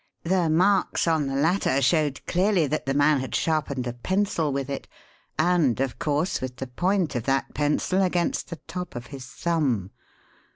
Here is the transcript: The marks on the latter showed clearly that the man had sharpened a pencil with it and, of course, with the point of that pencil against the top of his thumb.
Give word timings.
The 0.23 0.49
marks 0.49 1.07
on 1.07 1.27
the 1.27 1.35
latter 1.35 1.79
showed 1.79 2.25
clearly 2.25 2.65
that 2.65 2.87
the 2.87 2.95
man 2.95 3.19
had 3.19 3.35
sharpened 3.35 3.85
a 3.85 3.93
pencil 3.93 4.51
with 4.51 4.67
it 4.67 4.87
and, 5.37 5.79
of 5.79 5.99
course, 5.99 6.41
with 6.41 6.55
the 6.55 6.65
point 6.65 7.13
of 7.13 7.25
that 7.25 7.53
pencil 7.53 8.01
against 8.01 8.49
the 8.49 8.55
top 8.67 8.95
of 8.95 9.05
his 9.13 9.27
thumb. 9.27 9.91